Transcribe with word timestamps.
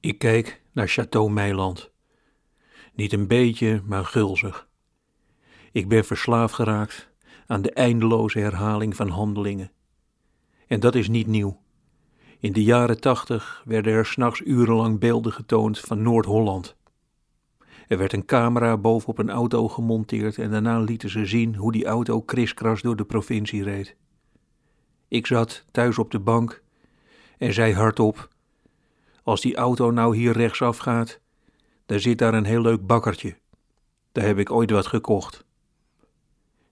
Ik 0.00 0.18
kijk 0.18 0.60
naar 0.72 0.88
Château 0.88 1.30
Meiland. 1.30 1.90
Niet 2.94 3.12
een 3.12 3.26
beetje, 3.26 3.82
maar 3.84 4.04
gulzig. 4.04 4.68
Ik 5.72 5.88
ben 5.88 6.04
verslaafd 6.04 6.54
geraakt 6.54 7.10
aan 7.46 7.62
de 7.62 7.72
eindeloze 7.72 8.38
herhaling 8.38 8.96
van 8.96 9.08
handelingen. 9.08 9.70
En 10.66 10.80
dat 10.80 10.94
is 10.94 11.08
niet 11.08 11.26
nieuw. 11.26 11.60
In 12.38 12.52
de 12.52 12.62
jaren 12.62 13.00
tachtig 13.00 13.62
werden 13.64 13.92
er 13.92 14.06
s'nachts 14.06 14.40
urenlang 14.40 14.98
beelden 14.98 15.32
getoond 15.32 15.78
van 15.80 16.02
Noord-Holland. 16.02 16.76
Er 17.88 17.98
werd 17.98 18.12
een 18.12 18.24
camera 18.24 18.76
bovenop 18.76 19.18
een 19.18 19.30
auto 19.30 19.68
gemonteerd 19.68 20.38
en 20.38 20.50
daarna 20.50 20.80
lieten 20.80 21.10
ze 21.10 21.26
zien 21.26 21.54
hoe 21.54 21.72
die 21.72 21.86
auto 21.86 22.20
kriskras 22.20 22.82
door 22.82 22.96
de 22.96 23.04
provincie 23.04 23.62
reed. 23.62 23.96
Ik 25.08 25.26
zat 25.26 25.64
thuis 25.70 25.98
op 25.98 26.10
de 26.10 26.20
bank 26.20 26.62
en 27.38 27.52
zei 27.52 27.74
hardop: 27.74 28.28
Als 29.28 29.40
die 29.40 29.56
auto 29.56 29.90
nou 29.90 30.16
hier 30.16 30.32
rechtsaf 30.32 30.78
gaat, 30.78 31.20
dan 31.86 32.00
zit 32.00 32.18
daar 32.18 32.34
een 32.34 32.44
heel 32.44 32.60
leuk 32.60 32.86
bakkertje. 32.86 33.36
Daar 34.12 34.24
heb 34.24 34.38
ik 34.38 34.50
ooit 34.50 34.70
wat 34.70 34.86
gekocht. 34.86 35.44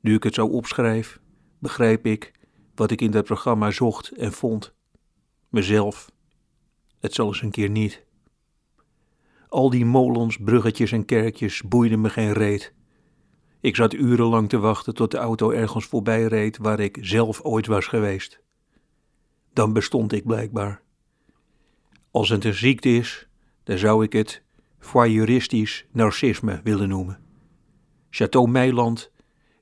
Nu 0.00 0.14
ik 0.14 0.22
het 0.22 0.34
zo 0.34 0.46
opschrijf, 0.46 1.20
begrijp 1.58 2.06
ik 2.06 2.32
wat 2.74 2.90
ik 2.90 3.00
in 3.00 3.10
dat 3.10 3.24
programma 3.24 3.70
zocht 3.70 4.10
en 4.10 4.32
vond. 4.32 4.74
Mezelf. 5.48 6.10
Het 7.00 7.14
zal 7.14 7.26
eens 7.26 7.42
een 7.42 7.50
keer 7.50 7.70
niet. 7.70 8.04
Al 9.48 9.70
die 9.70 9.84
molens, 9.84 10.36
bruggetjes 10.36 10.92
en 10.92 11.04
kerkjes 11.04 11.62
boeiden 11.62 12.00
me 12.00 12.10
geen 12.10 12.32
reet. 12.32 12.74
Ik 13.60 13.76
zat 13.76 13.92
urenlang 13.92 14.48
te 14.48 14.58
wachten 14.58 14.94
tot 14.94 15.10
de 15.10 15.18
auto 15.18 15.50
ergens 15.50 15.84
voorbij 15.84 16.24
reed 16.24 16.58
waar 16.58 16.80
ik 16.80 16.98
zelf 17.00 17.40
ooit 17.40 17.66
was 17.66 17.86
geweest. 17.86 18.40
Dan 19.52 19.72
bestond 19.72 20.12
ik 20.12 20.26
blijkbaar. 20.26 20.82
Als 22.12 22.28
het 22.28 22.44
een 22.44 22.54
ziekte 22.54 22.88
is, 22.88 23.28
dan 23.64 23.78
zou 23.78 24.04
ik 24.04 24.12
het 24.12 24.42
voyeuristisch 24.78 25.86
narcisme 25.92 26.60
willen 26.64 26.88
noemen. 26.88 27.20
Château 28.10 28.50
Meiland 28.50 29.10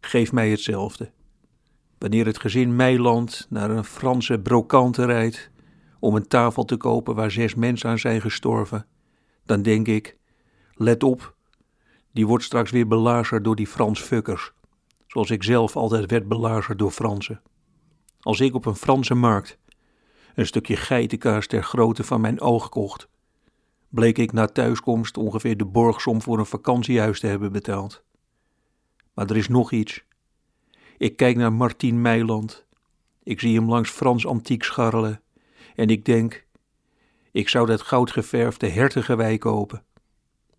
geeft 0.00 0.32
mij 0.32 0.50
hetzelfde. 0.50 1.12
Wanneer 1.98 2.26
het 2.26 2.40
gezin 2.40 2.76
Meiland 2.76 3.46
naar 3.50 3.70
een 3.70 3.84
Franse 3.84 4.38
brokante 4.38 5.04
rijdt 5.04 5.50
om 5.98 6.14
een 6.14 6.28
tafel 6.28 6.64
te 6.64 6.76
kopen 6.76 7.14
waar 7.14 7.30
zes 7.30 7.54
mensen 7.54 7.90
aan 7.90 7.98
zijn 7.98 8.20
gestorven, 8.20 8.86
dan 9.44 9.62
denk 9.62 9.86
ik: 9.86 10.16
let 10.74 11.02
op, 11.02 11.34
die 12.12 12.26
wordt 12.26 12.44
straks 12.44 12.70
weer 12.70 12.86
belazerd 12.86 13.44
door 13.44 13.56
die 13.56 13.66
Frans 13.66 14.00
fuckers, 14.00 14.52
zoals 15.06 15.30
ik 15.30 15.42
zelf 15.42 15.76
altijd 15.76 16.10
werd 16.10 16.28
belazerd 16.28 16.78
door 16.78 16.90
Fransen. 16.90 17.42
Als 18.20 18.40
ik 18.40 18.54
op 18.54 18.66
een 18.66 18.74
Franse 18.74 19.14
markt 19.14 19.58
een 20.34 20.46
stukje 20.46 20.76
geitenkaas 20.76 21.46
ter 21.46 21.62
grootte 21.62 22.04
van 22.04 22.20
mijn 22.20 22.40
oog 22.40 22.68
kocht, 22.68 23.08
bleek 23.88 24.18
ik 24.18 24.32
na 24.32 24.46
thuiskomst 24.46 25.16
ongeveer 25.16 25.56
de 25.56 25.64
borgsom 25.64 26.22
voor 26.22 26.38
een 26.38 26.46
vakantiehuis 26.46 27.20
te 27.20 27.26
hebben 27.26 27.52
betaald. 27.52 28.02
Maar 29.14 29.30
er 29.30 29.36
is 29.36 29.48
nog 29.48 29.72
iets. 29.72 30.04
Ik 30.98 31.16
kijk 31.16 31.36
naar 31.36 31.52
Martien 31.52 32.00
Meiland. 32.00 32.66
Ik 33.22 33.40
zie 33.40 33.56
hem 33.56 33.68
langs 33.68 33.90
Frans 33.90 34.26
antiek 34.26 34.62
scharrelen. 34.62 35.22
En 35.74 35.88
ik 35.88 36.04
denk, 36.04 36.46
ik 37.30 37.48
zou 37.48 37.66
dat 37.66 37.82
goudgeverfde 37.82 38.68
hertengewei 38.68 39.38
kopen. 39.38 39.84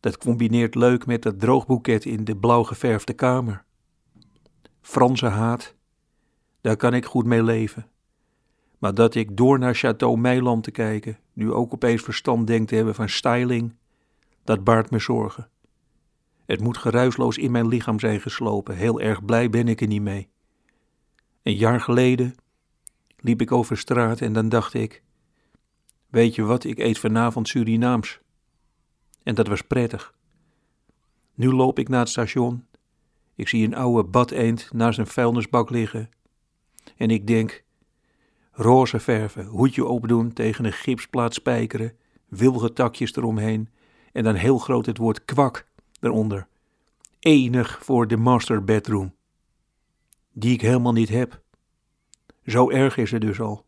Dat 0.00 0.18
combineert 0.18 0.74
leuk 0.74 1.06
met 1.06 1.22
dat 1.22 1.40
droogboeket 1.40 2.04
in 2.04 2.24
de 2.24 2.36
blauw 2.36 2.62
geverfde 2.62 3.12
kamer. 3.12 3.64
Franse 4.80 5.26
haat, 5.26 5.74
daar 6.60 6.76
kan 6.76 6.94
ik 6.94 7.04
goed 7.04 7.24
mee 7.24 7.42
leven. 7.42 7.88
Maar 8.84 8.94
dat 8.94 9.14
ik 9.14 9.36
door 9.36 9.58
naar 9.58 9.76
Château 9.76 10.18
Meiland 10.18 10.62
te 10.62 10.70
kijken, 10.70 11.18
nu 11.32 11.52
ook 11.52 11.72
opeens 11.72 12.02
verstand 12.02 12.46
denk 12.46 12.68
te 12.68 12.74
hebben 12.74 12.94
van 12.94 13.08
styling, 13.08 13.74
dat 14.42 14.64
baart 14.64 14.90
me 14.90 14.98
zorgen. 14.98 15.48
Het 16.46 16.60
moet 16.60 16.78
geruisloos 16.78 17.38
in 17.38 17.50
mijn 17.50 17.68
lichaam 17.68 18.00
zijn 18.00 18.20
geslopen, 18.20 18.76
heel 18.76 19.00
erg 19.00 19.24
blij 19.24 19.50
ben 19.50 19.68
ik 19.68 19.80
er 19.80 19.86
niet 19.86 20.02
mee. 20.02 20.28
Een 21.42 21.54
jaar 21.54 21.80
geleden 21.80 22.34
liep 23.16 23.40
ik 23.40 23.52
over 23.52 23.76
straat 23.78 24.20
en 24.20 24.32
dan 24.32 24.48
dacht 24.48 24.74
ik, 24.74 25.02
weet 26.08 26.34
je 26.34 26.42
wat, 26.42 26.64
ik 26.64 26.78
eet 26.78 26.98
vanavond 26.98 27.48
Surinaams. 27.48 28.20
En 29.22 29.34
dat 29.34 29.46
was 29.46 29.62
prettig. 29.62 30.14
Nu 31.34 31.52
loop 31.52 31.78
ik 31.78 31.88
naar 31.88 32.00
het 32.00 32.08
station, 32.08 32.66
ik 33.34 33.48
zie 33.48 33.66
een 33.66 33.74
oude 33.74 34.08
badeend 34.08 34.72
naast 34.72 34.98
een 34.98 35.06
vuilnisbak 35.06 35.70
liggen 35.70 36.10
en 36.96 37.10
ik 37.10 37.26
denk, 37.26 37.63
roze 38.54 39.00
verven, 39.00 39.46
hoedje 39.46 39.84
opdoen, 39.84 40.32
tegen 40.32 40.64
een 40.64 40.72
gipsplaat 40.72 41.34
spijkeren, 41.34 41.92
wilgetakjes 42.28 43.16
eromheen 43.16 43.68
en 44.12 44.24
dan 44.24 44.34
heel 44.34 44.58
groot 44.58 44.86
het 44.86 44.98
woord 44.98 45.24
kwak 45.24 45.66
eronder. 46.00 46.46
Enig 47.18 47.78
voor 47.82 48.06
de 48.06 48.16
master 48.16 48.64
bedroom. 48.64 49.14
Die 50.32 50.52
ik 50.52 50.60
helemaal 50.60 50.92
niet 50.92 51.08
heb. 51.08 51.42
Zo 52.46 52.70
erg 52.70 52.96
is 52.96 53.10
het 53.10 53.20
dus 53.20 53.40
al. 53.40 53.64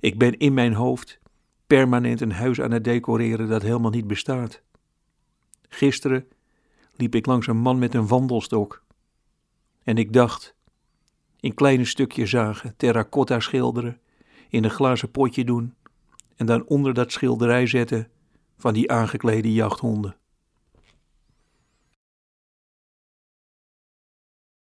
Ik 0.00 0.18
ben 0.18 0.38
in 0.38 0.54
mijn 0.54 0.72
hoofd 0.72 1.20
permanent 1.66 2.20
een 2.20 2.32
huis 2.32 2.60
aan 2.60 2.70
het 2.70 2.84
decoreren 2.84 3.48
dat 3.48 3.62
helemaal 3.62 3.90
niet 3.90 4.06
bestaat. 4.06 4.62
Gisteren 5.68 6.28
liep 6.96 7.14
ik 7.14 7.26
langs 7.26 7.46
een 7.46 7.56
man 7.56 7.78
met 7.78 7.94
een 7.94 8.06
wandelstok. 8.06 8.84
En 9.82 9.96
ik 9.96 10.12
dacht, 10.12 10.54
in 11.40 11.54
kleine 11.54 11.84
stukjes 11.84 12.30
zagen, 12.30 12.74
terracotta 12.76 13.40
schilderen, 13.40 13.98
in 14.48 14.64
een 14.64 14.70
glazen 14.70 15.10
potje 15.10 15.44
doen 15.44 15.74
en 16.36 16.46
dan 16.46 16.66
onder 16.66 16.94
dat 16.94 17.12
schilderij 17.12 17.66
zetten 17.66 18.08
van 18.58 18.74
die 18.74 18.90
aangeklede 18.90 19.52
jachthonden. 19.52 20.16